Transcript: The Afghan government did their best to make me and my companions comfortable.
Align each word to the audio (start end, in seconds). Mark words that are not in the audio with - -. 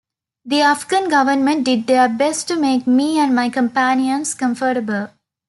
The 0.45 0.61
Afghan 0.61 1.09
government 1.09 1.63
did 1.63 1.85
their 1.85 2.09
best 2.09 2.47
to 2.47 2.55
make 2.55 2.87
me 2.87 3.19
and 3.19 3.35
my 3.35 3.49
companions 3.49 4.33
comfortable. 4.33 5.09